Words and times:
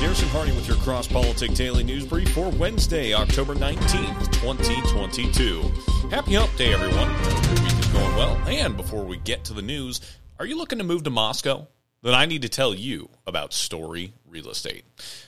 Garrison 0.00 0.28
Hardy 0.30 0.52
with 0.52 0.66
your 0.66 0.78
Cross 0.78 1.08
Politic 1.08 1.52
Daily 1.52 1.84
News 1.84 2.06
Brief 2.06 2.30
for 2.30 2.48
Wednesday, 2.48 3.12
October 3.12 3.54
19th, 3.54 4.32
2022. 4.32 5.60
Happy 6.08 6.32
Hump 6.36 6.56
Day, 6.56 6.72
everyone. 6.72 7.10
Your 7.10 7.62
week 7.62 7.78
is 7.78 7.86
going 7.88 8.16
well. 8.16 8.34
And 8.46 8.78
before 8.78 9.04
we 9.04 9.18
get 9.18 9.44
to 9.44 9.52
the 9.52 9.60
news, 9.60 10.00
are 10.38 10.46
you 10.46 10.56
looking 10.56 10.78
to 10.78 10.84
move 10.84 11.02
to 11.02 11.10
Moscow? 11.10 11.66
Then 12.00 12.14
I 12.14 12.24
need 12.24 12.40
to 12.40 12.48
tell 12.48 12.74
you 12.74 13.10
about 13.26 13.52
Story 13.52 14.14
Real 14.26 14.48
Estate. 14.48 14.84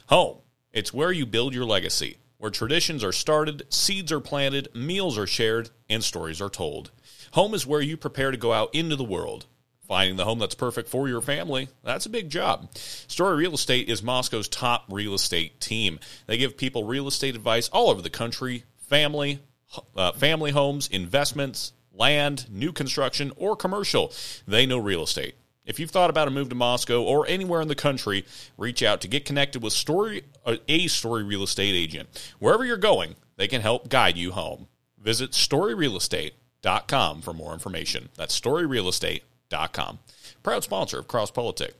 Home, 0.06 0.38
it's 0.72 0.94
where 0.94 1.12
you 1.12 1.26
build 1.26 1.52
your 1.52 1.66
legacy, 1.66 2.16
where 2.38 2.50
traditions 2.50 3.04
are 3.04 3.12
started, 3.12 3.66
seeds 3.68 4.10
are 4.10 4.20
planted, 4.20 4.74
meals 4.74 5.18
are 5.18 5.26
shared, 5.26 5.68
and 5.90 6.02
stories 6.02 6.40
are 6.40 6.48
told. 6.48 6.92
Home 7.32 7.52
is 7.52 7.66
where 7.66 7.82
you 7.82 7.98
prepare 7.98 8.30
to 8.30 8.38
go 8.38 8.54
out 8.54 8.74
into 8.74 8.96
the 8.96 9.04
world 9.04 9.44
Finding 9.88 10.16
the 10.16 10.24
home 10.24 10.38
that's 10.38 10.54
perfect 10.54 10.88
for 10.88 11.08
your 11.08 11.20
family, 11.20 11.68
that's 11.82 12.06
a 12.06 12.10
big 12.10 12.30
job. 12.30 12.72
Story 12.76 13.36
Real 13.36 13.54
Estate 13.54 13.88
is 13.88 14.02
Moscow's 14.02 14.48
top 14.48 14.84
real 14.88 15.12
estate 15.14 15.60
team. 15.60 15.98
They 16.26 16.38
give 16.38 16.56
people 16.56 16.84
real 16.84 17.08
estate 17.08 17.34
advice 17.34 17.68
all 17.68 17.90
over 17.90 18.00
the 18.00 18.08
country, 18.08 18.64
family, 18.76 19.40
uh, 19.96 20.12
family 20.12 20.52
homes, 20.52 20.88
investments, 20.88 21.72
land, 21.92 22.48
new 22.50 22.72
construction, 22.72 23.32
or 23.36 23.56
commercial. 23.56 24.12
They 24.46 24.66
know 24.66 24.78
real 24.78 25.02
estate. 25.02 25.34
If 25.64 25.78
you've 25.78 25.90
thought 25.90 26.10
about 26.10 26.28
a 26.28 26.32
move 26.32 26.48
to 26.48 26.54
Moscow 26.54 27.02
or 27.02 27.26
anywhere 27.26 27.60
in 27.60 27.68
the 27.68 27.74
country, 27.74 28.24
reach 28.56 28.82
out 28.82 29.00
to 29.02 29.08
get 29.08 29.24
connected 29.24 29.62
with 29.62 29.72
story 29.72 30.24
uh, 30.44 30.56
a 30.68 30.86
story 30.86 31.22
real 31.24 31.42
estate 31.42 31.74
agent. 31.74 32.34
Wherever 32.38 32.64
you're 32.64 32.76
going, 32.76 33.16
they 33.36 33.48
can 33.48 33.60
help 33.60 33.88
guide 33.88 34.16
you 34.16 34.32
home. 34.32 34.68
Visit 34.98 35.32
storyrealestate.com 35.32 37.22
for 37.22 37.32
more 37.32 37.52
information. 37.52 38.08
That's 38.16 38.38
storyrealestate.com 38.38 39.31
Proud 40.42 40.64
sponsor 40.64 40.98
of 40.98 41.08
Cross 41.08 41.32
Politic. 41.32 41.74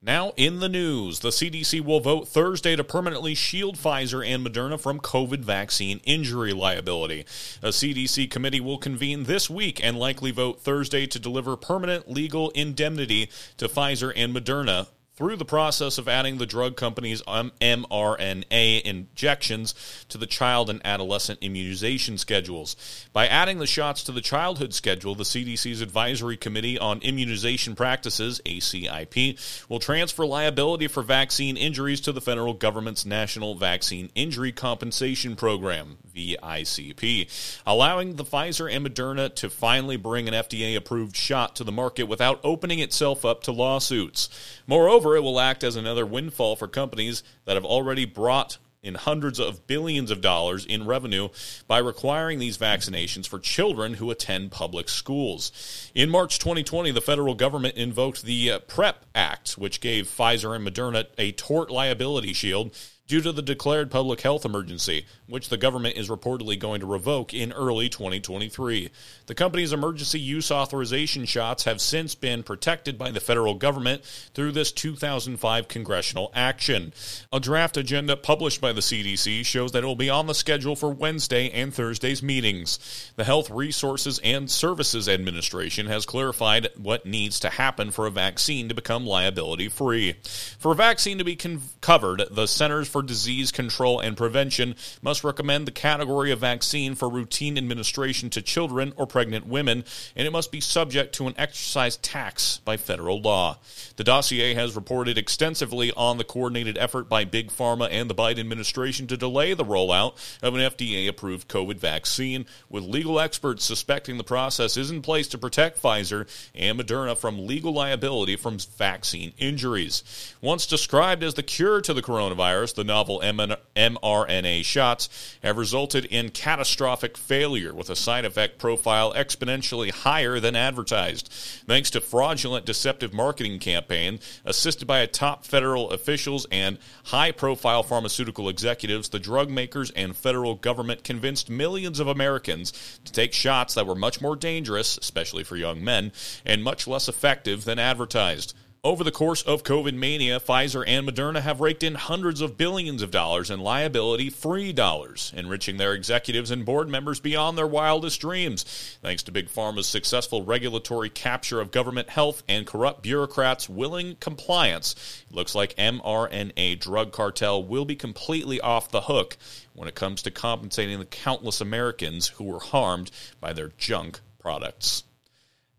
Now 0.00 0.32
in 0.36 0.60
the 0.60 0.68
news, 0.68 1.20
the 1.20 1.30
CDC 1.30 1.80
will 1.80 1.98
vote 1.98 2.28
Thursday 2.28 2.76
to 2.76 2.84
permanently 2.84 3.34
shield 3.34 3.76
Pfizer 3.76 4.24
and 4.24 4.46
Moderna 4.46 4.78
from 4.78 5.00
COVID 5.00 5.40
vaccine 5.40 6.00
injury 6.04 6.52
liability. 6.52 7.22
A 7.62 7.70
CDC 7.70 8.30
committee 8.30 8.60
will 8.60 8.78
convene 8.78 9.24
this 9.24 9.50
week 9.50 9.82
and 9.82 9.98
likely 9.98 10.30
vote 10.30 10.60
Thursday 10.60 11.06
to 11.08 11.18
deliver 11.18 11.56
permanent 11.56 12.08
legal 12.08 12.50
indemnity 12.50 13.28
to 13.56 13.68
Pfizer 13.68 14.12
and 14.14 14.32
Moderna 14.32 14.86
through 15.18 15.34
the 15.34 15.44
process 15.44 15.98
of 15.98 16.06
adding 16.06 16.38
the 16.38 16.46
drug 16.46 16.76
company's 16.76 17.20
um, 17.26 17.50
mRNA 17.60 18.82
injections 18.82 19.74
to 20.08 20.16
the 20.16 20.28
child 20.28 20.70
and 20.70 20.80
adolescent 20.84 21.40
immunization 21.42 22.16
schedules. 22.16 22.76
By 23.12 23.26
adding 23.26 23.58
the 23.58 23.66
shots 23.66 24.04
to 24.04 24.12
the 24.12 24.20
childhood 24.20 24.72
schedule, 24.72 25.16
the 25.16 25.24
CDC's 25.24 25.80
Advisory 25.80 26.36
Committee 26.36 26.78
on 26.78 27.00
Immunization 27.00 27.74
Practices, 27.74 28.40
ACIP, 28.46 29.66
will 29.68 29.80
transfer 29.80 30.24
liability 30.24 30.86
for 30.86 31.02
vaccine 31.02 31.56
injuries 31.56 32.00
to 32.02 32.12
the 32.12 32.20
federal 32.20 32.54
government's 32.54 33.04
National 33.04 33.56
Vaccine 33.56 34.10
Injury 34.14 34.52
Compensation 34.52 35.34
Program, 35.34 35.98
VICP, 36.18 37.60
allowing 37.66 38.16
the 38.16 38.24
Pfizer 38.24 38.70
and 38.70 38.86
Moderna 38.86 39.34
to 39.36 39.48
finally 39.48 39.96
bring 39.96 40.28
an 40.28 40.34
FDA 40.34 40.76
approved 40.76 41.16
shot 41.16 41.56
to 41.56 41.64
the 41.64 41.72
market 41.72 42.04
without 42.04 42.40
opening 42.42 42.80
itself 42.80 43.24
up 43.24 43.42
to 43.44 43.52
lawsuits. 43.52 44.28
Moreover, 44.66 44.98
Moreover, 44.98 45.16
it 45.16 45.22
will 45.22 45.38
act 45.38 45.62
as 45.62 45.76
another 45.76 46.04
windfall 46.04 46.56
for 46.56 46.66
companies 46.66 47.22
that 47.44 47.54
have 47.54 47.64
already 47.64 48.04
brought 48.04 48.58
in 48.82 48.94
hundreds 48.94 49.38
of 49.38 49.66
billions 49.66 50.10
of 50.10 50.20
dollars 50.20 50.64
in 50.64 50.86
revenue 50.86 51.28
by 51.66 51.78
requiring 51.78 52.38
these 52.38 52.58
vaccinations 52.58 53.28
for 53.28 53.38
children 53.38 53.94
who 53.94 54.10
attend 54.10 54.50
public 54.50 54.88
schools. 54.88 55.90
In 55.94 56.10
March 56.10 56.38
2020, 56.38 56.90
the 56.90 57.00
federal 57.00 57.34
government 57.34 57.76
invoked 57.76 58.24
the 58.24 58.50
uh, 58.50 58.58
PREP 58.60 59.04
Act, 59.14 59.52
which 59.52 59.80
gave 59.80 60.08
Pfizer 60.08 60.56
and 60.56 60.66
Moderna 60.66 61.06
a 61.16 61.32
tort 61.32 61.70
liability 61.70 62.32
shield 62.32 62.74
due 63.08 63.22
to 63.22 63.32
the 63.32 63.42
declared 63.42 63.90
public 63.90 64.20
health 64.20 64.44
emergency, 64.44 65.06
which 65.26 65.48
the 65.48 65.56
government 65.56 65.96
is 65.96 66.10
reportedly 66.10 66.58
going 66.58 66.78
to 66.80 66.86
revoke 66.86 67.32
in 67.32 67.52
early 67.52 67.88
2023. 67.88 68.90
The 69.26 69.34
company's 69.34 69.72
emergency 69.72 70.20
use 70.20 70.50
authorization 70.50 71.24
shots 71.24 71.64
have 71.64 71.80
since 71.80 72.14
been 72.14 72.42
protected 72.42 72.98
by 72.98 73.10
the 73.10 73.20
federal 73.20 73.54
government 73.54 74.04
through 74.34 74.52
this 74.52 74.70
2005 74.72 75.68
congressional 75.68 76.30
action. 76.34 76.92
A 77.32 77.40
draft 77.40 77.78
agenda 77.78 78.14
published 78.14 78.60
by 78.60 78.74
the 78.74 78.82
CDC 78.82 79.44
shows 79.44 79.72
that 79.72 79.82
it 79.82 79.86
will 79.86 79.96
be 79.96 80.10
on 80.10 80.26
the 80.26 80.34
schedule 80.34 80.76
for 80.76 80.90
Wednesday 80.90 81.50
and 81.50 81.72
Thursday's 81.72 82.22
meetings. 82.22 83.12
The 83.16 83.24
Health 83.24 83.48
Resources 83.50 84.20
and 84.22 84.50
Services 84.50 85.08
Administration 85.08 85.86
has 85.86 86.04
clarified 86.04 86.68
what 86.76 87.06
needs 87.06 87.40
to 87.40 87.48
happen 87.48 87.90
for 87.90 88.06
a 88.06 88.10
vaccine 88.10 88.68
to 88.68 88.74
become 88.74 89.06
liability 89.06 89.70
free. 89.70 90.16
For 90.58 90.72
a 90.72 90.76
vaccine 90.76 91.16
to 91.16 91.24
be 91.24 91.36
con- 91.36 91.62
covered, 91.80 92.24
the 92.30 92.46
Centers 92.46 92.88
for 92.88 92.97
for 92.98 93.02
Disease 93.04 93.52
Control 93.52 94.00
and 94.00 94.16
Prevention 94.16 94.74
must 95.02 95.22
recommend 95.22 95.66
the 95.66 95.70
category 95.70 96.32
of 96.32 96.40
vaccine 96.40 96.96
for 96.96 97.08
routine 97.08 97.56
administration 97.56 98.28
to 98.30 98.42
children 98.42 98.92
or 98.96 99.06
pregnant 99.06 99.46
women, 99.46 99.84
and 100.16 100.26
it 100.26 100.32
must 100.32 100.50
be 100.50 100.60
subject 100.60 101.14
to 101.14 101.28
an 101.28 101.34
excise 101.38 101.96
tax 101.98 102.58
by 102.64 102.76
federal 102.76 103.20
law. 103.20 103.56
The 103.94 104.02
dossier 104.02 104.54
has 104.54 104.74
reported 104.74 105.16
extensively 105.16 105.92
on 105.92 106.18
the 106.18 106.24
coordinated 106.24 106.76
effort 106.76 107.08
by 107.08 107.24
Big 107.24 107.52
Pharma 107.52 107.86
and 107.88 108.10
the 108.10 108.16
Biden 108.16 108.40
administration 108.40 109.06
to 109.06 109.16
delay 109.16 109.54
the 109.54 109.64
rollout 109.64 110.14
of 110.42 110.56
an 110.56 110.60
FDA 110.60 111.08
approved 111.08 111.46
COVID 111.46 111.78
vaccine, 111.78 112.46
with 112.68 112.82
legal 112.82 113.20
experts 113.20 113.64
suspecting 113.64 114.18
the 114.18 114.24
process 114.24 114.76
is 114.76 114.90
in 114.90 115.02
place 115.02 115.28
to 115.28 115.38
protect 115.38 115.80
Pfizer 115.80 116.26
and 116.52 116.80
Moderna 116.80 117.16
from 117.16 117.46
legal 117.46 117.72
liability 117.72 118.34
from 118.34 118.58
vaccine 118.76 119.34
injuries. 119.38 120.34
Once 120.40 120.66
described 120.66 121.22
as 121.22 121.34
the 121.34 121.44
cure 121.44 121.80
to 121.80 121.94
the 121.94 122.02
coronavirus, 122.02 122.74
the 122.74 122.87
novel 122.88 123.20
mRNA 123.20 124.64
shots 124.64 125.36
have 125.44 125.56
resulted 125.56 126.06
in 126.06 126.30
catastrophic 126.30 127.16
failure 127.16 127.72
with 127.72 127.88
a 127.88 127.94
side 127.94 128.24
effect 128.24 128.58
profile 128.58 129.12
exponentially 129.12 129.90
higher 129.90 130.40
than 130.40 130.56
advertised. 130.56 131.28
Thanks 131.68 131.90
to 131.90 132.00
fraudulent, 132.00 132.66
deceptive 132.66 133.14
marketing 133.14 133.60
campaign 133.60 134.18
assisted 134.44 134.88
by 134.88 135.06
top 135.06 135.44
federal 135.44 135.90
officials 135.90 136.46
and 136.50 136.78
high 137.04 137.30
profile 137.30 137.82
pharmaceutical 137.82 138.48
executives, 138.48 139.10
the 139.10 139.18
drug 139.18 139.50
makers 139.50 139.90
and 139.92 140.16
federal 140.16 140.54
government 140.54 141.04
convinced 141.04 141.50
millions 141.50 142.00
of 142.00 142.08
Americans 142.08 142.72
to 143.04 143.12
take 143.12 143.32
shots 143.32 143.74
that 143.74 143.86
were 143.86 143.94
much 143.94 144.20
more 144.20 144.36
dangerous, 144.36 144.98
especially 144.98 145.44
for 145.44 145.56
young 145.56 145.84
men, 145.84 146.10
and 146.44 146.64
much 146.64 146.86
less 146.86 147.08
effective 147.08 147.64
than 147.64 147.78
advertised. 147.78 148.54
Over 148.84 149.02
the 149.02 149.10
course 149.10 149.42
of 149.42 149.64
COVID 149.64 149.94
mania, 149.94 150.38
Pfizer 150.38 150.84
and 150.86 151.06
Moderna 151.06 151.40
have 151.40 151.60
raked 151.60 151.82
in 151.82 151.96
hundreds 151.96 152.40
of 152.40 152.56
billions 152.56 153.02
of 153.02 153.10
dollars 153.10 153.50
in 153.50 153.58
liability 153.58 154.30
free 154.30 154.72
dollars, 154.72 155.32
enriching 155.36 155.78
their 155.78 155.94
executives 155.94 156.52
and 156.52 156.64
board 156.64 156.88
members 156.88 157.18
beyond 157.18 157.58
their 157.58 157.66
wildest 157.66 158.20
dreams. 158.20 158.96
Thanks 159.02 159.24
to 159.24 159.32
Big 159.32 159.48
Pharma's 159.48 159.88
successful 159.88 160.44
regulatory 160.44 161.10
capture 161.10 161.60
of 161.60 161.72
government 161.72 162.08
health 162.08 162.44
and 162.48 162.68
corrupt 162.68 163.02
bureaucrats' 163.02 163.68
willing 163.68 164.14
compliance, 164.20 165.24
it 165.28 165.34
looks 165.34 165.56
like 165.56 165.74
mRNA 165.74 166.78
drug 166.78 167.10
cartel 167.10 167.64
will 167.64 167.84
be 167.84 167.96
completely 167.96 168.60
off 168.60 168.92
the 168.92 169.02
hook 169.02 169.36
when 169.74 169.88
it 169.88 169.96
comes 169.96 170.22
to 170.22 170.30
compensating 170.30 171.00
the 171.00 171.04
countless 171.04 171.60
Americans 171.60 172.28
who 172.28 172.44
were 172.44 172.60
harmed 172.60 173.10
by 173.40 173.52
their 173.52 173.72
junk 173.76 174.20
products. 174.38 175.02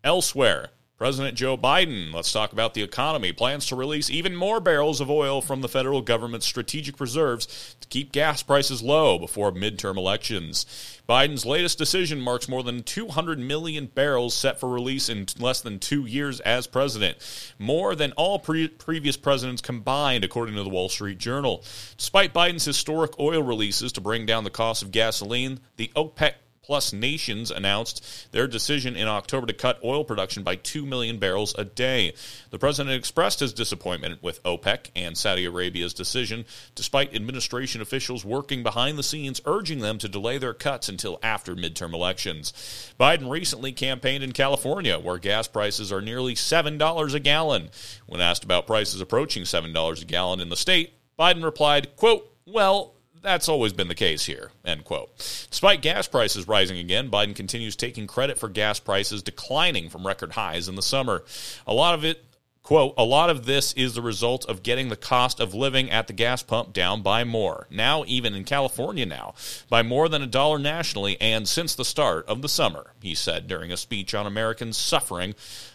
Elsewhere, 0.03 0.71
President 0.99 1.37
Joe 1.37 1.55
Biden, 1.55 2.13
let's 2.13 2.33
talk 2.33 2.51
about 2.51 2.73
the 2.73 2.83
economy, 2.83 3.31
plans 3.31 3.65
to 3.67 3.75
release 3.77 4.09
even 4.09 4.35
more 4.35 4.59
barrels 4.59 4.99
of 4.99 5.09
oil 5.09 5.41
from 5.41 5.61
the 5.61 5.69
federal 5.69 6.01
government's 6.01 6.45
strategic 6.45 6.99
reserves 6.99 7.77
to 7.79 7.87
keep 7.87 8.11
gas 8.11 8.43
prices 8.43 8.81
low 8.81 9.17
before 9.17 9.53
midterm 9.53 9.95
elections. 9.95 10.65
Biden's 11.07 11.45
latest 11.45 11.77
decision 11.77 12.19
marks 12.19 12.49
more 12.49 12.63
than 12.63 12.83
200 12.83 13.39
million 13.39 13.85
barrels 13.85 14.33
set 14.33 14.59
for 14.59 14.67
release 14.67 15.07
in 15.07 15.25
less 15.39 15.61
than 15.61 15.79
two 15.79 16.05
years 16.05 16.41
as 16.41 16.67
president, 16.67 17.17
more 17.57 17.95
than 17.95 18.11
all 18.17 18.37
pre- 18.37 18.67
previous 18.67 19.15
presidents 19.15 19.61
combined, 19.61 20.25
according 20.25 20.55
to 20.55 20.63
the 20.63 20.69
Wall 20.69 20.89
Street 20.89 21.17
Journal. 21.17 21.63
Despite 21.95 22.33
Biden's 22.33 22.65
historic 22.65 23.17
oil 23.21 23.41
releases 23.41 23.93
to 23.93 24.01
bring 24.01 24.25
down 24.25 24.43
the 24.43 24.49
cost 24.49 24.83
of 24.83 24.91
gasoline, 24.91 25.61
the 25.77 25.93
OPEC 25.95 26.33
plus 26.69 26.93
nations 26.93 27.49
announced 27.49 28.31
their 28.31 28.47
decision 28.47 28.95
in 28.95 29.07
October 29.07 29.47
to 29.47 29.53
cut 29.53 29.79
oil 29.83 30.03
production 30.03 30.43
by 30.43 30.55
2 30.55 30.85
million 30.85 31.17
barrels 31.17 31.55
a 31.57 31.65
day. 31.65 32.13
The 32.51 32.59
president 32.59 32.95
expressed 32.95 33.39
his 33.39 33.53
disappointment 33.53 34.21
with 34.21 34.43
OPEC 34.43 34.91
and 34.95 35.17
Saudi 35.17 35.45
Arabia's 35.45 35.95
decision, 35.95 36.45
despite 36.75 37.15
administration 37.15 37.81
officials 37.81 38.23
working 38.23 38.61
behind 38.61 38.99
the 38.99 39.03
scenes 39.03 39.41
urging 39.45 39.79
them 39.79 39.97
to 39.97 40.07
delay 40.07 40.37
their 40.37 40.53
cuts 40.53 40.89
until 40.89 41.17
after 41.23 41.55
midterm 41.55 41.95
elections. 41.95 42.53
Biden 42.99 43.31
recently 43.31 43.71
campaigned 43.71 44.23
in 44.23 44.31
California, 44.31 44.99
where 44.99 45.17
gas 45.17 45.47
prices 45.47 45.91
are 45.91 46.01
nearly 46.01 46.35
$7 46.35 47.15
a 47.15 47.19
gallon. 47.19 47.69
When 48.05 48.21
asked 48.21 48.43
about 48.43 48.67
prices 48.67 49.01
approaching 49.01 49.41
$7 49.41 50.01
a 50.03 50.05
gallon 50.05 50.39
in 50.39 50.49
the 50.49 50.55
state, 50.55 50.93
Biden 51.17 51.43
replied, 51.43 51.95
quote, 51.95 52.31
well, 52.45 52.93
that's 53.21 53.49
always 53.49 53.73
been 53.73 53.87
the 53.87 53.95
case 53.95 54.25
here, 54.25 54.51
end 54.65 54.85
quote. 54.85 55.15
Despite 55.49 55.81
gas 55.81 56.07
prices 56.07 56.47
rising 56.47 56.77
again, 56.77 57.09
Biden 57.09 57.35
continues 57.35 57.75
taking 57.75 58.07
credit 58.07 58.37
for 58.37 58.49
gas 58.49 58.79
prices 58.79 59.23
declining 59.23 59.89
from 59.89 60.05
record 60.05 60.33
highs 60.33 60.67
in 60.67 60.75
the 60.75 60.81
summer. 60.81 61.23
A 61.67 61.73
lot 61.73 61.95
of 61.95 62.05
it 62.05 62.23
Quote, 62.69 62.93
a 62.99 63.03
lot 63.03 63.31
of 63.31 63.47
this 63.47 63.73
is 63.73 63.95
the 63.95 64.01
result 64.03 64.45
of 64.45 64.61
getting 64.61 64.89
the 64.89 64.95
cost 64.95 65.39
of 65.39 65.55
living 65.55 65.89
at 65.89 66.05
the 66.05 66.13
gas 66.13 66.43
pump 66.43 66.71
down 66.71 67.01
by 67.01 67.23
more. 67.23 67.65
Now, 67.71 68.03
even 68.05 68.35
in 68.35 68.43
California 68.43 69.07
now, 69.07 69.33
by 69.69 69.81
more 69.81 70.07
than 70.07 70.21
a 70.21 70.27
dollar 70.27 70.59
nationally 70.59 71.19
and 71.19 71.47
since 71.47 71.73
the 71.73 71.83
start 71.83 72.27
of 72.27 72.43
the 72.43 72.47
summer, 72.47 72.93
he 73.01 73.15
said 73.15 73.47
during 73.47 73.71
a 73.71 73.77
speech 73.77 74.13
on 74.13 74.27
Americans 74.27 74.77
suffering 74.77 75.33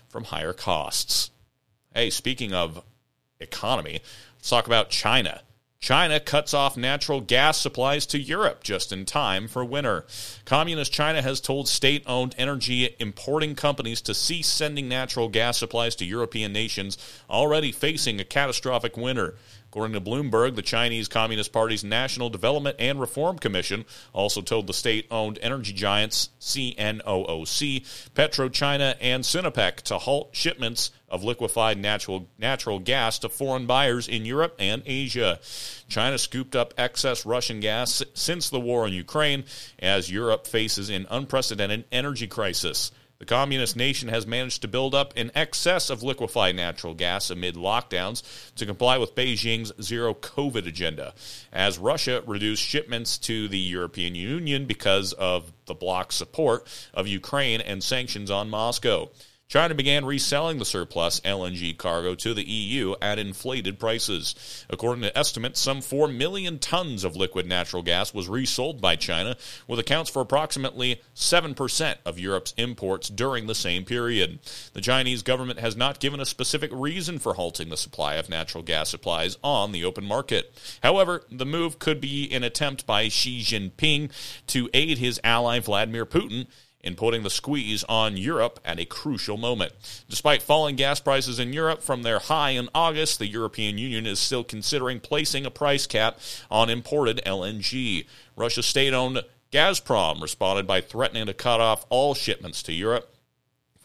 from 0.08 0.22
higher 0.22 0.52
costs. 0.52 1.32
Hey, 1.92 2.10
speaking 2.10 2.52
of 2.52 2.84
economy, 3.40 4.00
let's 4.36 4.50
talk 4.50 4.68
about 4.68 4.90
China. 4.90 5.40
China 5.84 6.18
cuts 6.18 6.54
off 6.54 6.78
natural 6.78 7.20
gas 7.20 7.58
supplies 7.60 8.06
to 8.06 8.18
Europe 8.18 8.64
just 8.64 8.90
in 8.90 9.04
time 9.04 9.46
for 9.46 9.62
winter. 9.62 10.06
Communist 10.46 10.90
China 10.94 11.20
has 11.20 11.42
told 11.42 11.68
state 11.68 12.02
owned 12.06 12.34
energy 12.38 12.96
importing 12.98 13.54
companies 13.54 14.00
to 14.00 14.14
cease 14.14 14.48
sending 14.48 14.88
natural 14.88 15.28
gas 15.28 15.58
supplies 15.58 15.94
to 15.94 16.06
European 16.06 16.54
nations 16.54 16.96
already 17.28 17.70
facing 17.70 18.18
a 18.18 18.24
catastrophic 18.24 18.96
winter. 18.96 19.34
According 19.74 19.94
to 19.94 20.08
Bloomberg, 20.08 20.54
the 20.54 20.62
Chinese 20.62 21.08
Communist 21.08 21.52
Party's 21.52 21.82
National 21.82 22.30
Development 22.30 22.76
and 22.78 23.00
Reform 23.00 23.40
Commission 23.40 23.84
also 24.12 24.40
told 24.40 24.68
the 24.68 24.72
state 24.72 25.08
owned 25.10 25.36
energy 25.42 25.72
giants 25.72 26.28
CNOOC, 26.40 27.84
PetroChina, 28.14 28.94
and 29.00 29.24
Sinopec 29.24 29.78
to 29.78 29.98
halt 29.98 30.28
shipments 30.30 30.92
of 31.08 31.24
liquefied 31.24 31.76
natural, 31.76 32.28
natural 32.38 32.78
gas 32.78 33.18
to 33.18 33.28
foreign 33.28 33.66
buyers 33.66 34.06
in 34.06 34.24
Europe 34.24 34.54
and 34.60 34.84
Asia. 34.86 35.40
China 35.88 36.18
scooped 36.18 36.54
up 36.54 36.72
excess 36.78 37.26
Russian 37.26 37.58
gas 37.58 38.00
since 38.14 38.50
the 38.50 38.60
war 38.60 38.86
in 38.86 38.92
Ukraine 38.92 39.42
as 39.80 40.08
Europe 40.08 40.46
faces 40.46 40.88
an 40.88 41.08
unprecedented 41.10 41.84
energy 41.90 42.28
crisis. 42.28 42.92
The 43.18 43.26
communist 43.26 43.76
nation 43.76 44.08
has 44.08 44.26
managed 44.26 44.62
to 44.62 44.68
build 44.68 44.94
up 44.94 45.16
in 45.16 45.30
excess 45.34 45.88
of 45.88 46.02
liquefied 46.02 46.56
natural 46.56 46.94
gas 46.94 47.30
amid 47.30 47.54
lockdowns 47.54 48.22
to 48.56 48.66
comply 48.66 48.98
with 48.98 49.14
Beijing's 49.14 49.72
zero 49.80 50.14
COVID 50.14 50.66
agenda, 50.66 51.14
as 51.52 51.78
Russia 51.78 52.22
reduced 52.26 52.62
shipments 52.62 53.16
to 53.18 53.48
the 53.48 53.58
European 53.58 54.14
Union 54.14 54.66
because 54.66 55.12
of 55.12 55.52
the 55.66 55.74
bloc's 55.74 56.16
support 56.16 56.66
of 56.92 57.06
Ukraine 57.06 57.60
and 57.60 57.82
sanctions 57.82 58.30
on 58.30 58.50
Moscow. 58.50 59.10
China 59.46 59.74
began 59.74 60.04
reselling 60.04 60.58
the 60.58 60.64
surplus 60.64 61.20
LNG 61.20 61.76
cargo 61.76 62.14
to 62.14 62.34
the 62.34 62.42
EU 62.42 62.94
at 63.00 63.18
inflated 63.18 63.78
prices. 63.78 64.64
According 64.70 65.02
to 65.02 65.16
estimates, 65.16 65.60
some 65.60 65.80
4 65.80 66.08
million 66.08 66.58
tons 66.58 67.04
of 67.04 67.14
liquid 67.14 67.46
natural 67.46 67.82
gas 67.82 68.12
was 68.12 68.28
resold 68.28 68.80
by 68.80 68.96
China, 68.96 69.36
with 69.68 69.78
accounts 69.78 70.10
for 70.10 70.22
approximately 70.22 71.00
7% 71.14 71.96
of 72.04 72.18
Europe's 72.18 72.54
imports 72.56 73.08
during 73.08 73.46
the 73.46 73.54
same 73.54 73.84
period. 73.84 74.40
The 74.72 74.80
Chinese 74.80 75.22
government 75.22 75.60
has 75.60 75.76
not 75.76 76.00
given 76.00 76.20
a 76.20 76.26
specific 76.26 76.70
reason 76.72 77.18
for 77.18 77.34
halting 77.34 77.68
the 77.68 77.76
supply 77.76 78.14
of 78.14 78.28
natural 78.28 78.64
gas 78.64 78.88
supplies 78.88 79.36
on 79.44 79.72
the 79.72 79.84
open 79.84 80.04
market. 80.04 80.52
However, 80.82 81.22
the 81.30 81.46
move 81.46 81.78
could 81.78 82.00
be 82.00 82.32
an 82.32 82.42
attempt 82.44 82.86
by 82.86 83.08
Xi 83.08 83.40
Jinping 83.40 84.10
to 84.48 84.70
aid 84.74 84.98
his 84.98 85.20
ally 85.22 85.60
Vladimir 85.60 86.06
Putin 86.06 86.46
in 86.84 86.94
putting 86.94 87.24
the 87.24 87.30
squeeze 87.30 87.82
on 87.88 88.16
Europe 88.16 88.60
at 88.64 88.78
a 88.78 88.84
crucial 88.84 89.36
moment. 89.36 89.72
Despite 90.08 90.42
falling 90.42 90.76
gas 90.76 91.00
prices 91.00 91.40
in 91.40 91.52
Europe 91.52 91.82
from 91.82 92.02
their 92.02 92.20
high 92.20 92.50
in 92.50 92.68
August, 92.74 93.18
the 93.18 93.26
European 93.26 93.78
Union 93.78 94.06
is 94.06 94.20
still 94.20 94.44
considering 94.44 95.00
placing 95.00 95.46
a 95.46 95.50
price 95.50 95.86
cap 95.86 96.20
on 96.50 96.70
imported 96.70 97.20
LNG. 97.26 98.06
Russia's 98.36 98.66
state 98.66 98.92
owned 98.92 99.22
Gazprom 99.50 100.20
responded 100.20 100.66
by 100.66 100.80
threatening 100.80 101.26
to 101.26 101.34
cut 101.34 101.60
off 101.60 101.86
all 101.88 102.14
shipments 102.14 102.62
to 102.64 102.72
Europe 102.72 103.10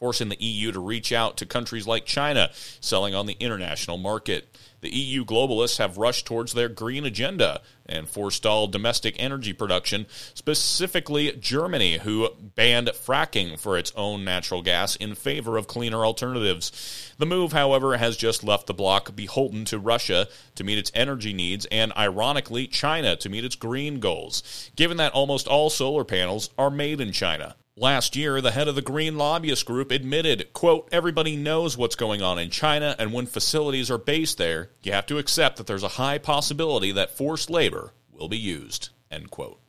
forcing 0.00 0.30
the 0.30 0.42
EU 0.42 0.72
to 0.72 0.80
reach 0.80 1.12
out 1.12 1.36
to 1.36 1.46
countries 1.46 1.86
like 1.86 2.06
China 2.06 2.50
selling 2.80 3.14
on 3.14 3.26
the 3.26 3.36
international 3.38 3.98
market. 3.98 4.56
The 4.80 4.94
EU 4.94 5.24
globalists 5.24 5.78
have 5.78 5.98
rushed 5.98 6.26
towards 6.26 6.52
their 6.52 6.68
green 6.68 7.04
agenda 7.04 7.60
and 7.84 8.08
forestalled 8.08 8.72
domestic 8.72 9.14
energy 9.18 9.52
production, 9.52 10.06
specifically 10.34 11.32
Germany, 11.32 11.98
who 11.98 12.30
banned 12.54 12.88
fracking 12.88 13.58
for 13.58 13.76
its 13.76 13.92
own 13.96 14.24
natural 14.24 14.62
gas 14.62 14.96
in 14.96 15.14
favor 15.14 15.56
of 15.56 15.66
cleaner 15.66 16.04
alternatives. 16.04 17.12
The 17.18 17.26
move, 17.26 17.52
however, 17.52 17.96
has 17.98 18.16
just 18.16 18.42
left 18.42 18.66
the 18.66 18.74
bloc 18.74 19.14
beholden 19.14 19.64
to 19.66 19.78
Russia 19.78 20.28
to 20.54 20.64
meet 20.64 20.78
its 20.78 20.92
energy 20.94 21.32
needs 21.32 21.66
and, 21.66 21.92
ironically, 21.96 22.66
China 22.66 23.16
to 23.16 23.28
meet 23.28 23.44
its 23.44 23.56
green 23.56 24.00
goals, 24.00 24.70
given 24.76 24.96
that 24.96 25.12
almost 25.12 25.46
all 25.46 25.68
solar 25.68 26.04
panels 26.04 26.50
are 26.56 26.70
made 26.70 27.00
in 27.00 27.12
China. 27.12 27.56
Last 27.80 28.14
year, 28.14 28.42
the 28.42 28.50
head 28.50 28.68
of 28.68 28.74
the 28.74 28.82
Green 28.82 29.16
Lobbyist 29.16 29.64
Group 29.64 29.90
admitted, 29.90 30.52
quote, 30.52 30.86
everybody 30.92 31.34
knows 31.34 31.78
what's 31.78 31.96
going 31.96 32.20
on 32.20 32.38
in 32.38 32.50
China, 32.50 32.94
and 32.98 33.10
when 33.10 33.24
facilities 33.24 33.90
are 33.90 33.96
based 33.96 34.36
there, 34.36 34.68
you 34.82 34.92
have 34.92 35.06
to 35.06 35.16
accept 35.16 35.56
that 35.56 35.66
there's 35.66 35.82
a 35.82 35.88
high 35.88 36.18
possibility 36.18 36.92
that 36.92 37.16
forced 37.16 37.48
labor 37.48 37.94
will 38.12 38.28
be 38.28 38.36
used, 38.36 38.90
end 39.10 39.30
quote. 39.30 39.62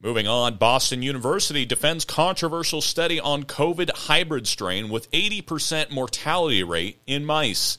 Moving 0.00 0.26
on, 0.26 0.56
Boston 0.56 1.02
University 1.02 1.66
defends 1.66 2.06
controversial 2.06 2.80
study 2.80 3.20
on 3.20 3.42
COVID 3.42 3.90
hybrid 3.90 4.46
strain 4.46 4.88
with 4.88 5.10
80% 5.10 5.90
mortality 5.90 6.62
rate 6.62 7.02
in 7.06 7.26
mice. 7.26 7.76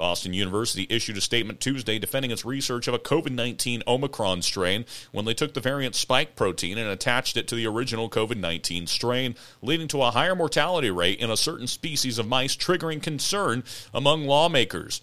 Boston 0.00 0.32
University 0.32 0.86
issued 0.88 1.18
a 1.18 1.20
statement 1.20 1.60
Tuesday 1.60 1.98
defending 1.98 2.30
its 2.30 2.46
research 2.46 2.88
of 2.88 2.94
a 2.94 2.98
COVID 2.98 3.32
19 3.32 3.82
Omicron 3.86 4.40
strain 4.40 4.86
when 5.12 5.26
they 5.26 5.34
took 5.34 5.52
the 5.52 5.60
variant 5.60 5.94
spike 5.94 6.34
protein 6.34 6.78
and 6.78 6.88
attached 6.88 7.36
it 7.36 7.46
to 7.48 7.54
the 7.54 7.66
original 7.66 8.08
COVID 8.08 8.38
19 8.38 8.86
strain, 8.86 9.36
leading 9.60 9.88
to 9.88 10.02
a 10.02 10.10
higher 10.10 10.34
mortality 10.34 10.90
rate 10.90 11.20
in 11.20 11.30
a 11.30 11.36
certain 11.36 11.66
species 11.66 12.18
of 12.18 12.26
mice, 12.26 12.56
triggering 12.56 13.02
concern 13.02 13.62
among 13.92 14.24
lawmakers. 14.24 15.02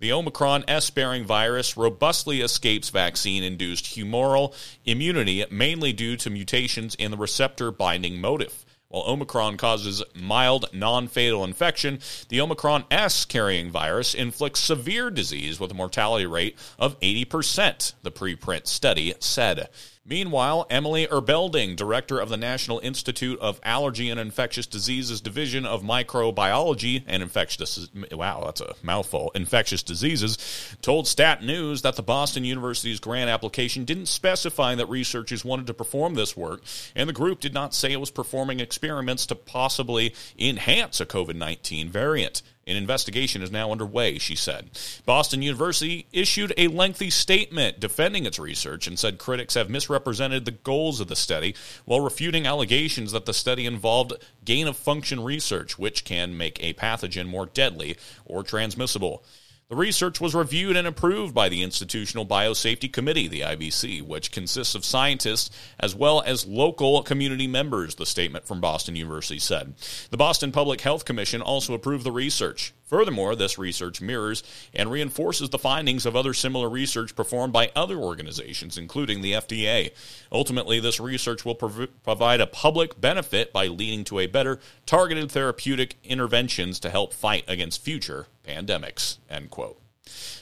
The 0.00 0.12
Omicron 0.12 0.64
S 0.66 0.88
bearing 0.88 1.26
virus 1.26 1.76
robustly 1.76 2.40
escapes 2.40 2.88
vaccine 2.88 3.42
induced 3.42 3.84
humoral 3.84 4.54
immunity, 4.86 5.44
mainly 5.50 5.92
due 5.92 6.16
to 6.16 6.30
mutations 6.30 6.94
in 6.94 7.10
the 7.10 7.18
receptor 7.18 7.70
binding 7.70 8.18
motif. 8.18 8.64
While 8.90 9.04
Omicron 9.06 9.58
causes 9.58 10.02
mild, 10.14 10.70
non 10.72 11.08
fatal 11.08 11.44
infection, 11.44 12.00
the 12.30 12.40
Omicron 12.40 12.84
S 12.90 13.26
carrying 13.26 13.70
virus 13.70 14.14
inflicts 14.14 14.60
severe 14.60 15.10
disease 15.10 15.60
with 15.60 15.70
a 15.70 15.74
mortality 15.74 16.24
rate 16.24 16.56
of 16.78 16.98
80%, 17.00 17.92
the 18.02 18.10
preprint 18.10 18.66
study 18.66 19.12
said. 19.20 19.68
Meanwhile, 20.08 20.66
Emily 20.70 21.06
Erbelding, 21.06 21.76
director 21.76 22.18
of 22.18 22.30
the 22.30 22.38
National 22.38 22.78
Institute 22.78 23.38
of 23.40 23.60
Allergy 23.62 24.08
and 24.08 24.18
Infectious 24.18 24.66
Diseases 24.66 25.20
Division 25.20 25.66
of 25.66 25.82
Microbiology 25.82 27.02
and 27.06 27.22
Infectious 27.22 27.90
wow, 28.10 28.42
that's 28.46 28.62
a 28.62 28.74
mouthful, 28.82 29.30
infectious 29.34 29.82
diseases, 29.82 30.38
told 30.80 31.06
Stat 31.06 31.42
News 31.42 31.82
that 31.82 31.96
the 31.96 32.02
Boston 32.02 32.42
University's 32.44 33.00
grant 33.00 33.28
application 33.28 33.84
didn't 33.84 34.06
specify 34.06 34.74
that 34.74 34.88
researchers 34.88 35.44
wanted 35.44 35.66
to 35.66 35.74
perform 35.74 36.14
this 36.14 36.34
work, 36.34 36.62
and 36.94 37.06
the 37.06 37.12
group 37.12 37.40
did 37.40 37.52
not 37.52 37.74
say 37.74 37.92
it 37.92 38.00
was 38.00 38.10
performing 38.10 38.60
experiments 38.60 39.26
to 39.26 39.34
possibly 39.34 40.14
enhance 40.38 41.02
a 41.02 41.06
COVID-19 41.06 41.90
variant. 41.90 42.40
An 42.68 42.76
investigation 42.76 43.42
is 43.42 43.50
now 43.50 43.72
underway, 43.72 44.18
she 44.18 44.36
said. 44.36 44.70
Boston 45.06 45.40
University 45.40 46.06
issued 46.12 46.52
a 46.58 46.68
lengthy 46.68 47.08
statement 47.08 47.80
defending 47.80 48.26
its 48.26 48.38
research 48.38 48.86
and 48.86 48.98
said 48.98 49.18
critics 49.18 49.54
have 49.54 49.70
misrepresented 49.70 50.44
the 50.44 50.50
goals 50.50 51.00
of 51.00 51.08
the 51.08 51.16
study 51.16 51.54
while 51.86 52.00
refuting 52.00 52.46
allegations 52.46 53.12
that 53.12 53.24
the 53.24 53.32
study 53.32 53.64
involved 53.64 54.12
gain 54.44 54.68
of 54.68 54.76
function 54.76 55.24
research, 55.24 55.78
which 55.78 56.04
can 56.04 56.36
make 56.36 56.62
a 56.62 56.74
pathogen 56.74 57.26
more 57.26 57.46
deadly 57.46 57.96
or 58.26 58.42
transmissible. 58.42 59.24
The 59.68 59.76
research 59.76 60.18
was 60.18 60.34
reviewed 60.34 60.78
and 60.78 60.88
approved 60.88 61.34
by 61.34 61.50
the 61.50 61.62
Institutional 61.62 62.24
Biosafety 62.24 62.90
Committee, 62.90 63.28
the 63.28 63.42
IBC, 63.42 64.00
which 64.00 64.32
consists 64.32 64.74
of 64.74 64.82
scientists 64.82 65.50
as 65.78 65.94
well 65.94 66.22
as 66.22 66.46
local 66.46 67.02
community 67.02 67.46
members, 67.46 67.96
the 67.96 68.06
statement 68.06 68.46
from 68.46 68.62
Boston 68.62 68.96
University 68.96 69.38
said. 69.38 69.74
The 70.08 70.16
Boston 70.16 70.52
Public 70.52 70.80
Health 70.80 71.04
Commission 71.04 71.42
also 71.42 71.74
approved 71.74 72.04
the 72.04 72.12
research. 72.12 72.72
Furthermore, 72.86 73.36
this 73.36 73.58
research 73.58 74.00
mirrors 74.00 74.42
and 74.72 74.90
reinforces 74.90 75.50
the 75.50 75.58
findings 75.58 76.06
of 76.06 76.16
other 76.16 76.32
similar 76.32 76.70
research 76.70 77.14
performed 77.14 77.52
by 77.52 77.70
other 77.76 77.98
organizations, 77.98 78.78
including 78.78 79.20
the 79.20 79.32
FDA. 79.32 79.90
Ultimately, 80.32 80.80
this 80.80 80.98
research 80.98 81.44
will 81.44 81.54
prov- 81.54 81.90
provide 82.02 82.40
a 82.40 82.46
public 82.46 82.98
benefit 82.98 83.52
by 83.52 83.66
leading 83.66 84.04
to 84.04 84.20
a 84.20 84.26
better 84.26 84.60
targeted 84.86 85.30
therapeutic 85.30 85.96
interventions 86.02 86.80
to 86.80 86.88
help 86.88 87.12
fight 87.12 87.44
against 87.46 87.84
future 87.84 88.28
pandemics. 88.48 89.18
End 89.28 89.50
quote. 89.50 89.80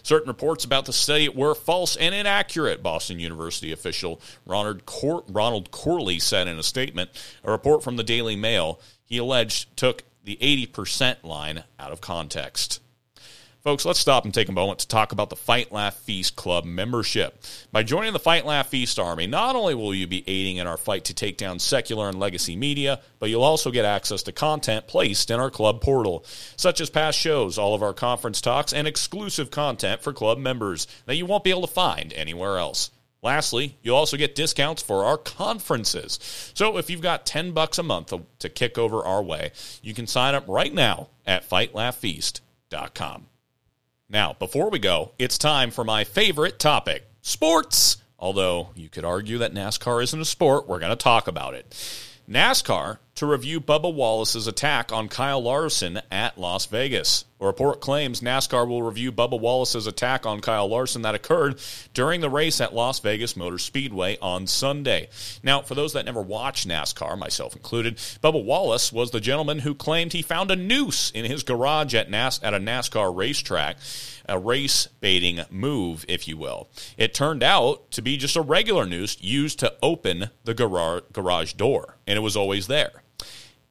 Certain 0.02 0.28
reports 0.28 0.64
about 0.64 0.84
the 0.86 0.92
study 0.92 1.28
were 1.28 1.54
false 1.54 1.96
and 1.96 2.14
inaccurate, 2.14 2.82
Boston 2.82 3.18
University 3.18 3.72
official 3.72 4.20
Ronald, 4.46 4.86
Cor- 4.86 5.24
Ronald 5.28 5.72
Corley 5.72 6.20
said 6.20 6.46
in 6.46 6.58
a 6.58 6.62
statement. 6.62 7.10
A 7.42 7.50
report 7.50 7.82
from 7.82 7.96
the 7.96 8.04
Daily 8.04 8.36
Mail 8.36 8.80
he 9.04 9.18
alleged 9.18 9.76
took 9.76 10.04
the 10.24 10.36
80% 10.40 11.24
line 11.24 11.64
out 11.78 11.92
of 11.92 12.00
context. 12.00 12.80
Folks, 13.66 13.84
let's 13.84 13.98
stop 13.98 14.24
and 14.24 14.32
take 14.32 14.48
a 14.48 14.52
moment 14.52 14.78
to 14.78 14.86
talk 14.86 15.10
about 15.10 15.28
the 15.28 15.34
Fight 15.34 15.72
Laugh 15.72 15.96
Feast 15.96 16.36
Club 16.36 16.64
membership. 16.64 17.42
By 17.72 17.82
joining 17.82 18.12
the 18.12 18.20
Fight 18.20 18.46
Laugh 18.46 18.68
Feast 18.68 18.96
Army, 18.96 19.26
not 19.26 19.56
only 19.56 19.74
will 19.74 19.92
you 19.92 20.06
be 20.06 20.22
aiding 20.28 20.58
in 20.58 20.68
our 20.68 20.76
fight 20.76 21.06
to 21.06 21.14
take 21.14 21.36
down 21.36 21.58
secular 21.58 22.08
and 22.08 22.20
legacy 22.20 22.54
media, 22.54 23.00
but 23.18 23.28
you'll 23.28 23.42
also 23.42 23.72
get 23.72 23.84
access 23.84 24.22
to 24.22 24.30
content 24.30 24.86
placed 24.86 25.32
in 25.32 25.40
our 25.40 25.50
club 25.50 25.80
portal, 25.80 26.24
such 26.54 26.80
as 26.80 26.90
past 26.90 27.18
shows, 27.18 27.58
all 27.58 27.74
of 27.74 27.82
our 27.82 27.92
conference 27.92 28.40
talks, 28.40 28.72
and 28.72 28.86
exclusive 28.86 29.50
content 29.50 30.00
for 30.00 30.12
club 30.12 30.38
members 30.38 30.86
that 31.06 31.16
you 31.16 31.26
won't 31.26 31.42
be 31.42 31.50
able 31.50 31.66
to 31.66 31.66
find 31.66 32.12
anywhere 32.12 32.58
else. 32.58 32.92
Lastly, 33.20 33.76
you'll 33.82 33.96
also 33.96 34.16
get 34.16 34.36
discounts 34.36 34.80
for 34.80 35.04
our 35.04 35.18
conferences. 35.18 36.20
So 36.54 36.78
if 36.78 36.88
you've 36.88 37.00
got 37.00 37.26
10 37.26 37.50
bucks 37.50 37.78
a 37.78 37.82
month 37.82 38.12
to 38.38 38.48
kick 38.48 38.78
over 38.78 39.02
our 39.04 39.24
way, 39.24 39.50
you 39.82 39.92
can 39.92 40.06
sign 40.06 40.36
up 40.36 40.44
right 40.46 40.72
now 40.72 41.08
at 41.26 41.50
fightlaughfeast.com. 41.50 43.26
Now, 44.08 44.34
before 44.38 44.70
we 44.70 44.78
go, 44.78 45.12
it's 45.18 45.36
time 45.36 45.72
for 45.72 45.82
my 45.82 46.04
favorite 46.04 46.60
topic 46.60 47.08
sports. 47.22 47.96
Although 48.20 48.68
you 48.76 48.88
could 48.88 49.04
argue 49.04 49.38
that 49.38 49.52
NASCAR 49.52 50.00
isn't 50.02 50.20
a 50.20 50.24
sport, 50.24 50.68
we're 50.68 50.78
going 50.78 50.90
to 50.90 50.96
talk 50.96 51.26
about 51.26 51.54
it. 51.54 51.74
NASCAR 52.30 52.98
to 53.16 53.26
review 53.26 53.60
Bubba 53.60 53.92
Wallace's 53.92 54.46
attack 54.46 54.92
on 54.92 55.08
Kyle 55.08 55.42
Larson 55.42 56.00
at 56.10 56.38
Las 56.38 56.66
Vegas. 56.66 57.24
A 57.38 57.44
report 57.46 57.82
claims 57.82 58.22
NASCAR 58.22 58.66
will 58.66 58.82
review 58.82 59.12
Bubba 59.12 59.38
Wallace's 59.38 59.86
attack 59.86 60.24
on 60.24 60.40
Kyle 60.40 60.68
Larson 60.68 61.02
that 61.02 61.14
occurred 61.14 61.60
during 61.92 62.22
the 62.22 62.30
race 62.30 62.62
at 62.62 62.74
Las 62.74 62.98
Vegas 63.00 63.36
Motor 63.36 63.58
Speedway 63.58 64.16
on 64.22 64.46
Sunday. 64.46 65.10
Now, 65.42 65.60
for 65.60 65.74
those 65.74 65.92
that 65.92 66.06
never 66.06 66.22
watched 66.22 66.66
NASCAR, 66.66 67.18
myself 67.18 67.54
included, 67.54 67.96
Bubba 67.96 68.42
Wallace 68.42 68.90
was 68.90 69.10
the 69.10 69.20
gentleman 69.20 69.58
who 69.58 69.74
claimed 69.74 70.14
he 70.14 70.22
found 70.22 70.50
a 70.50 70.56
noose 70.56 71.10
in 71.10 71.26
his 71.26 71.42
garage 71.42 71.94
at, 71.94 72.10
NAS- 72.10 72.42
at 72.42 72.54
a 72.54 72.58
NASCAR 72.58 73.14
racetrack, 73.14 73.76
a 74.26 74.38
race 74.38 74.86
baiting 75.00 75.40
move, 75.50 76.06
if 76.08 76.26
you 76.26 76.38
will. 76.38 76.70
It 76.96 77.12
turned 77.12 77.42
out 77.42 77.90
to 77.90 78.00
be 78.00 78.16
just 78.16 78.36
a 78.36 78.40
regular 78.40 78.86
noose 78.86 79.20
used 79.20 79.58
to 79.58 79.74
open 79.82 80.30
the 80.44 80.54
gar- 80.54 81.02
garage 81.12 81.52
door, 81.52 81.98
and 82.06 82.16
it 82.16 82.22
was 82.22 82.34
always 82.34 82.66
there. 82.66 83.02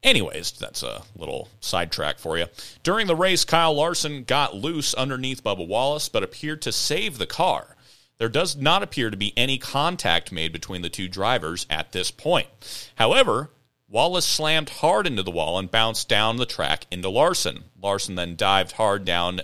Anyways, 0.05 0.51
that's 0.51 0.83
a 0.83 1.01
little 1.17 1.49
sidetrack 1.59 2.19
for 2.19 2.37
you. 2.37 2.45
During 2.83 3.07
the 3.07 3.15
race, 3.15 3.43
Kyle 3.43 3.73
Larson 3.73 4.23
got 4.23 4.55
loose 4.55 4.93
underneath 4.93 5.43
Bubba 5.43 5.67
Wallace, 5.67 6.09
but 6.09 6.21
appeared 6.21 6.61
to 6.61 6.71
save 6.71 7.17
the 7.17 7.25
car. 7.25 7.75
There 8.19 8.29
does 8.29 8.55
not 8.55 8.83
appear 8.83 9.09
to 9.09 9.17
be 9.17 9.33
any 9.35 9.57
contact 9.57 10.31
made 10.31 10.53
between 10.53 10.83
the 10.83 10.89
two 10.89 11.07
drivers 11.07 11.65
at 11.71 11.91
this 11.91 12.11
point. 12.11 12.47
However, 12.95 13.49
Wallace 13.89 14.27
slammed 14.27 14.69
hard 14.69 15.07
into 15.07 15.23
the 15.23 15.31
wall 15.31 15.57
and 15.57 15.71
bounced 15.71 16.07
down 16.07 16.37
the 16.37 16.45
track 16.45 16.85
into 16.91 17.09
Larson. 17.09 17.63
Larson 17.81 18.13
then 18.13 18.35
dived 18.35 18.73
hard 18.73 19.05
down 19.05 19.41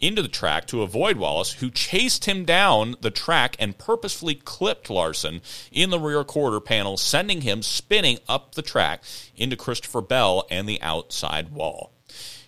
into 0.00 0.22
the 0.22 0.28
track 0.28 0.66
to 0.66 0.82
avoid 0.82 1.16
Wallace, 1.16 1.52
who 1.52 1.70
chased 1.70 2.24
him 2.24 2.44
down 2.44 2.96
the 3.00 3.10
track 3.10 3.56
and 3.58 3.76
purposefully 3.78 4.34
clipped 4.34 4.90
Larson 4.90 5.42
in 5.70 5.90
the 5.90 5.98
rear 5.98 6.24
quarter 6.24 6.60
panel, 6.60 6.96
sending 6.96 7.42
him 7.42 7.62
spinning 7.62 8.18
up 8.28 8.54
the 8.54 8.62
track 8.62 9.02
into 9.36 9.56
Christopher 9.56 10.00
Bell 10.00 10.46
and 10.50 10.68
the 10.68 10.80
outside 10.82 11.50
wall. 11.50 11.92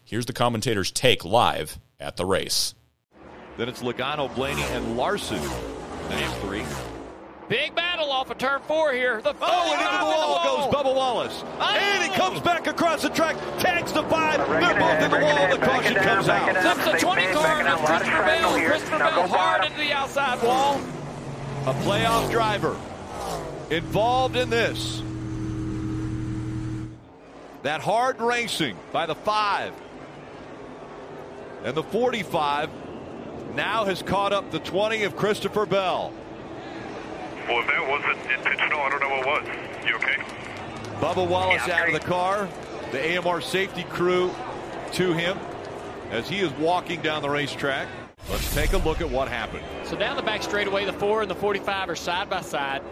Here's 0.04 0.26
the 0.26 0.32
commentator's 0.32 0.90
take 0.90 1.24
live 1.24 1.78
at 1.98 2.16
the 2.16 2.26
race. 2.26 2.74
Then 3.56 3.68
it's 3.68 3.82
Logano, 3.82 4.34
Blaney, 4.34 4.62
and 4.62 4.96
Larson. 4.96 5.40
Three. 6.42 6.64
Big 7.48 7.74
battle 7.74 8.10
off 8.10 8.30
of 8.30 8.38
turn 8.38 8.60
four 8.62 8.92
here. 8.92 9.20
The 9.20 9.34
oh, 9.40 9.72
and 9.72 9.80
into 9.82 9.98
the 9.98 10.04
wall, 10.04 10.42
the 10.42 10.48
wall, 10.48 10.70
goes 10.70 10.74
Bubba 10.74 10.94
Wallace. 10.94 11.44
Oh. 11.58 11.76
And 11.76 12.02
he 12.02 12.10
comes 12.16 12.40
back 12.40 12.66
across 12.66 13.02
the 13.02 13.10
track, 13.10 13.36
tags 13.58 13.92
the 13.92 14.02
five. 14.04 14.38
They're 14.48 14.60
both 14.60 14.80
ahead, 14.80 15.02
in 15.02 15.10
the 15.10 15.18
wall. 15.18 15.30
Ahead, 15.30 15.60
the 15.60 15.66
caution 15.66 15.94
comes 15.96 16.28
out. 16.28 16.56
Flips 16.56 16.84
the 16.92 17.06
20 17.06 17.26
car 17.32 17.60
and 17.60 17.86
Christopher 17.86 18.22
Bell. 18.22 18.54
Christopher 18.54 18.98
Bell 18.98 19.28
hard 19.28 19.64
into 19.64 19.78
the 19.78 19.92
outside 19.92 20.42
wall. 20.42 20.80
A 21.66 21.74
playoff 21.74 22.30
driver 22.30 22.76
involved 23.70 24.36
in 24.36 24.50
this. 24.50 25.02
That 27.62 27.80
hard 27.80 28.20
racing 28.20 28.76
by 28.92 29.06
the 29.06 29.14
five. 29.14 29.72
And 31.64 31.76
the 31.76 31.82
45 31.82 32.70
now 33.54 33.84
has 33.84 34.02
caught 34.02 34.32
up 34.32 34.50
the 34.50 34.58
20 34.58 35.04
of 35.04 35.16
Christopher 35.16 35.66
Bell. 35.66 36.12
Well, 37.48 37.60
if 37.60 37.66
that 37.66 37.88
wasn't 37.88 38.18
intentional, 38.30 38.80
I 38.80 38.90
don't 38.90 39.00
know 39.00 39.08
what 39.08 39.26
was. 39.26 39.48
You 39.86 39.96
okay? 39.96 40.16
Bubba 41.00 41.28
Wallace 41.28 41.66
yeah, 41.66 41.80
out 41.80 41.88
of 41.88 41.94
the 41.94 42.00
car. 42.00 42.48
The 42.92 43.18
AMR 43.18 43.40
safety 43.40 43.84
crew 43.84 44.32
to 44.92 45.12
him 45.12 45.38
as 46.10 46.28
he 46.28 46.40
is 46.40 46.52
walking 46.52 47.00
down 47.00 47.22
the 47.22 47.30
racetrack. 47.30 47.88
Let's 48.30 48.54
take 48.54 48.72
a 48.72 48.78
look 48.78 49.00
at 49.00 49.10
what 49.10 49.28
happened. 49.28 49.64
So 49.84 49.96
down 49.96 50.16
the 50.16 50.22
back 50.22 50.42
straightaway, 50.42 50.84
the 50.84 50.92
4 50.92 51.22
and 51.22 51.30
the 51.30 51.34
45 51.34 51.88
are 51.88 51.96
side 51.96 52.30
by 52.30 52.42
side. 52.42 52.82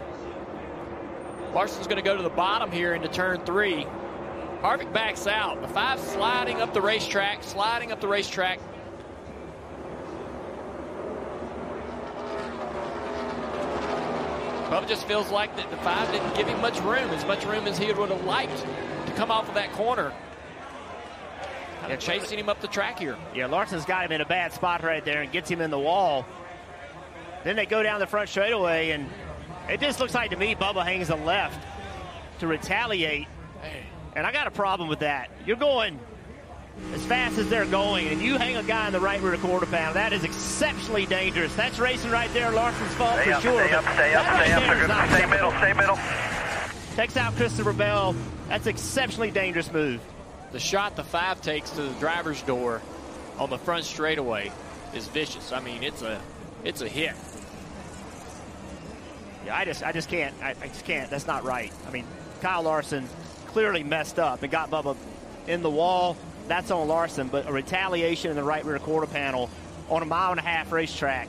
Larson's 1.53 1.87
going 1.87 1.97
to 1.97 2.03
go 2.03 2.17
to 2.17 2.23
the 2.23 2.29
bottom 2.29 2.71
here 2.71 2.93
into 2.93 3.07
turn 3.07 3.45
3. 3.45 3.85
Harvick 4.61 4.91
backs 4.91 5.27
out. 5.27 5.61
The 5.61 5.67
5 5.67 5.99
sliding 5.99 6.61
up 6.61 6.73
the 6.73 6.81
racetrack, 6.81 7.43
sliding 7.43 7.91
up 7.91 8.01
the 8.01 8.07
racetrack. 8.07 8.59
Bubba 14.71 14.87
just 14.87 15.05
feels 15.05 15.29
like 15.31 15.53
that 15.57 15.69
the 15.69 15.75
five 15.77 16.09
didn't 16.13 16.33
give 16.33 16.47
him 16.47 16.61
much 16.61 16.79
room, 16.79 17.09
as 17.09 17.25
much 17.25 17.43
room 17.45 17.67
as 17.67 17.77
he 17.77 17.91
would 17.91 18.09
have 18.09 18.23
liked 18.23 18.57
to 19.05 19.11
come 19.17 19.29
off 19.29 19.49
of 19.49 19.55
that 19.55 19.69
corner. 19.73 20.13
They're 21.87 21.97
chasing 21.97 22.39
him 22.39 22.47
up 22.47 22.61
the 22.61 22.69
track 22.69 22.97
here. 22.99 23.17
Yeah, 23.35 23.47
Larson's 23.47 23.83
got 23.83 24.05
him 24.05 24.13
in 24.13 24.21
a 24.21 24.25
bad 24.25 24.53
spot 24.53 24.81
right 24.81 25.03
there 25.03 25.23
and 25.23 25.31
gets 25.31 25.51
him 25.51 25.59
in 25.59 25.71
the 25.71 25.79
wall. 25.79 26.25
Then 27.43 27.57
they 27.57 27.65
go 27.65 27.83
down 27.83 27.99
the 27.99 28.07
front 28.07 28.29
straightaway, 28.29 28.91
and 28.91 29.09
it 29.67 29.81
just 29.81 29.99
looks 29.99 30.13
like 30.13 30.29
to 30.29 30.37
me 30.37 30.55
Bubba 30.55 30.85
hangs 30.85 31.09
a 31.09 31.15
left 31.15 31.59
to 32.39 32.47
retaliate. 32.47 33.27
And 34.15 34.25
I 34.25 34.31
got 34.31 34.47
a 34.47 34.51
problem 34.51 34.87
with 34.87 34.99
that. 34.99 35.31
You're 35.45 35.57
going 35.57 35.99
as 36.93 37.05
fast 37.05 37.37
as 37.37 37.49
they're 37.49 37.65
going, 37.65 38.07
and 38.07 38.21
you 38.21 38.37
hang 38.37 38.57
a 38.57 38.63
guy 38.63 38.87
in 38.87 38.93
the 38.93 38.99
right 38.99 39.21
rear 39.21 39.37
quarter 39.37 39.65
panel, 39.65 39.93
that 39.93 40.13
is 40.13 40.23
exceptionally 40.23 41.05
dangerous. 41.05 41.53
That's 41.55 41.79
racing 41.79 42.11
right 42.11 42.31
there, 42.33 42.51
Larson's 42.51 42.93
fault 42.95 43.13
stay 43.13 43.25
for 43.25 43.33
up, 43.33 43.41
sure. 43.41 43.65
Stay 43.65 43.73
up, 43.73 43.83
stay 43.93 44.13
up, 44.13 44.25
stay 44.25 44.53
up. 44.53 45.09
Stay 45.09 45.25
middle, 45.25 45.51
stay 45.51 45.73
middle. 45.73 45.97
Takes 46.95 47.15
out 47.15 47.35
Christopher 47.35 47.73
Bell. 47.73 48.15
That's 48.49 48.67
exceptionally 48.67 49.31
dangerous 49.31 49.71
move. 49.71 50.01
The 50.51 50.59
shot 50.59 50.97
the 50.97 51.03
five 51.03 51.41
takes 51.41 51.69
to 51.71 51.83
the 51.83 51.93
driver's 51.99 52.41
door 52.41 52.81
on 53.37 53.49
the 53.49 53.57
front 53.57 53.85
straightaway 53.85 54.51
is 54.93 55.07
vicious. 55.07 55.53
I 55.53 55.61
mean, 55.61 55.83
it's 55.83 56.01
a 56.01 56.19
it's 56.65 56.81
a 56.81 56.87
hit. 56.89 57.15
Yeah, 59.45 59.55
I 59.55 59.63
just 59.63 59.83
I 59.83 59.93
just 59.93 60.09
can't 60.09 60.35
I, 60.43 60.53
I 60.61 60.67
just 60.67 60.83
can't. 60.83 61.09
That's 61.09 61.27
not 61.27 61.45
right. 61.45 61.71
I 61.87 61.91
mean, 61.91 62.05
Kyle 62.41 62.63
Larson 62.63 63.07
clearly 63.47 63.83
messed 63.83 64.19
up 64.19 64.43
and 64.43 64.51
got 64.51 64.69
Bubba 64.69 64.97
in 65.47 65.61
the 65.61 65.69
wall 65.69 66.17
that's 66.47 66.71
on 66.71 66.87
Larson. 66.87 67.27
But 67.27 67.47
a 67.47 67.51
retaliation 67.51 68.31
in 68.31 68.35
the 68.35 68.43
right 68.43 68.63
rear 68.63 68.79
quarter 68.79 69.07
panel 69.07 69.49
on 69.89 70.01
a 70.01 70.05
mile 70.05 70.31
and 70.31 70.39
a 70.39 70.43
half 70.43 70.71
racetrack, 70.71 71.27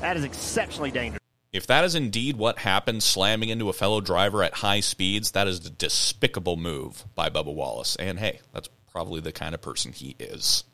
that 0.00 0.16
is 0.16 0.24
exceptionally 0.24 0.90
dangerous. 0.90 1.20
If 1.52 1.66
that 1.66 1.84
is 1.84 1.94
indeed 1.94 2.36
what 2.36 2.58
happened, 2.58 3.02
slamming 3.02 3.50
into 3.50 3.68
a 3.68 3.74
fellow 3.74 4.00
driver 4.00 4.42
at 4.42 4.54
high 4.54 4.80
speeds, 4.80 5.32
that 5.32 5.46
is 5.46 5.66
a 5.66 5.70
despicable 5.70 6.56
move 6.56 7.04
by 7.14 7.28
Bubba 7.28 7.54
Wallace. 7.54 7.94
And 7.96 8.18
hey, 8.18 8.40
that's 8.54 8.70
probably 8.90 9.20
the 9.20 9.32
kind 9.32 9.54
of 9.54 9.60
person 9.60 9.92
he 9.92 10.16
is. 10.18 10.64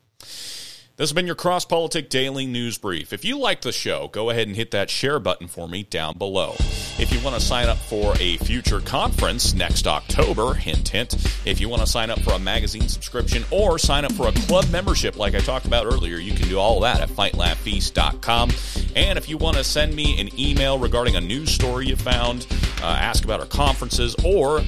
This 0.98 1.10
has 1.10 1.14
been 1.14 1.26
your 1.26 1.36
Cross 1.36 1.66
Politic 1.66 2.10
Daily 2.10 2.44
News 2.44 2.76
Brief. 2.76 3.12
If 3.12 3.24
you 3.24 3.38
like 3.38 3.60
the 3.60 3.70
show, 3.70 4.08
go 4.08 4.30
ahead 4.30 4.48
and 4.48 4.56
hit 4.56 4.72
that 4.72 4.90
share 4.90 5.20
button 5.20 5.46
for 5.46 5.68
me 5.68 5.84
down 5.84 6.18
below. 6.18 6.56
If 6.98 7.12
you 7.12 7.20
want 7.20 7.36
to 7.36 7.40
sign 7.40 7.68
up 7.68 7.76
for 7.76 8.14
a 8.18 8.36
future 8.38 8.80
conference 8.80 9.54
next 9.54 9.86
October, 9.86 10.54
hint, 10.54 10.88
hint, 10.88 11.14
if 11.46 11.60
you 11.60 11.68
want 11.68 11.82
to 11.82 11.86
sign 11.86 12.10
up 12.10 12.18
for 12.22 12.32
a 12.32 12.38
magazine 12.40 12.88
subscription 12.88 13.44
or 13.52 13.78
sign 13.78 14.04
up 14.04 14.12
for 14.14 14.26
a 14.26 14.32
club 14.32 14.68
membership 14.72 15.16
like 15.16 15.36
I 15.36 15.38
talked 15.38 15.66
about 15.66 15.86
earlier, 15.86 16.16
you 16.16 16.32
can 16.32 16.48
do 16.48 16.58
all 16.58 16.80
that 16.80 17.00
at 17.00 17.10
fightlaughfeast.com. 17.10 18.50
And 18.96 19.16
if 19.16 19.28
you 19.28 19.38
want 19.38 19.56
to 19.56 19.62
send 19.62 19.94
me 19.94 20.20
an 20.20 20.36
email 20.36 20.80
regarding 20.80 21.14
a 21.14 21.20
news 21.20 21.52
story 21.52 21.86
you 21.86 21.94
found, 21.94 22.48
uh, 22.82 22.86
ask 22.86 23.22
about 23.22 23.38
our 23.38 23.46
conferences, 23.46 24.16
or 24.24 24.62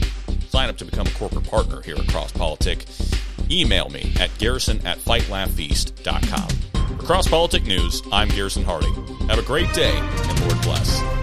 sign 0.49 0.69
up 0.69 0.77
to 0.77 0.85
become 0.85 1.09
a 1.09 1.11
corporate 1.11 1.51
partner 1.51 1.81
here 1.81 1.97
at 1.97 2.07
Cross 2.07 2.31
Politic, 2.33 2.87
email 3.51 3.89
me 3.91 4.13
at 4.19 4.31
garrison 4.39 4.85
at 4.87 4.99
fightlaughfeast.com. 4.99 6.49
For 6.99 7.07
Cross 7.07 7.29
Politic 7.29 7.65
News, 7.65 8.03
I'm 8.13 8.29
Garrison 8.29 8.65
Harding. 8.65 8.95
Have 9.29 9.39
a 9.39 9.43
great 9.43 9.73
day, 9.73 9.97
and 9.97 10.41
Lord 10.41 10.61
bless. 10.63 11.20